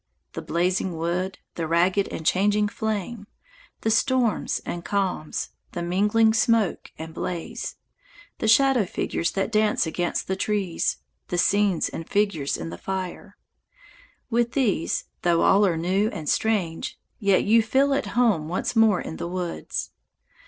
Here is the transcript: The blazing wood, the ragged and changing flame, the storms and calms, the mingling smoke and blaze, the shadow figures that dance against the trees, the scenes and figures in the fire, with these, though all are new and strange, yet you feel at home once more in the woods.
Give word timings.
The 0.33 0.41
blazing 0.41 0.97
wood, 0.97 1.37
the 1.53 1.67
ragged 1.67 2.07
and 2.07 2.25
changing 2.25 2.69
flame, 2.69 3.27
the 3.81 3.91
storms 3.91 4.59
and 4.65 4.83
calms, 4.83 5.49
the 5.73 5.83
mingling 5.83 6.33
smoke 6.33 6.91
and 6.97 7.13
blaze, 7.13 7.75
the 8.39 8.47
shadow 8.47 8.87
figures 8.87 9.29
that 9.33 9.51
dance 9.51 9.85
against 9.85 10.27
the 10.27 10.35
trees, 10.35 10.97
the 11.27 11.37
scenes 11.37 11.87
and 11.87 12.09
figures 12.09 12.57
in 12.57 12.71
the 12.71 12.79
fire, 12.79 13.37
with 14.31 14.53
these, 14.53 15.05
though 15.21 15.43
all 15.43 15.63
are 15.67 15.77
new 15.77 16.07
and 16.09 16.27
strange, 16.27 16.99
yet 17.19 17.43
you 17.43 17.61
feel 17.61 17.93
at 17.93 18.07
home 18.17 18.47
once 18.47 18.75
more 18.75 18.99
in 19.01 19.17
the 19.17 19.27
woods. 19.27 19.91